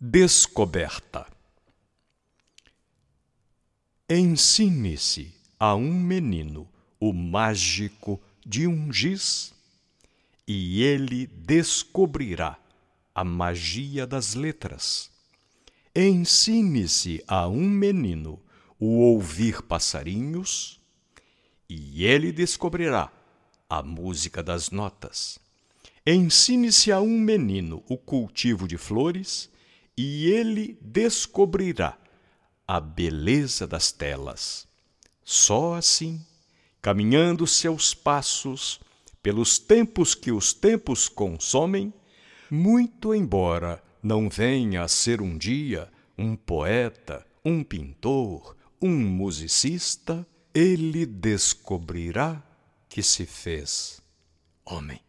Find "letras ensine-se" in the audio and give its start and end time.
14.34-17.20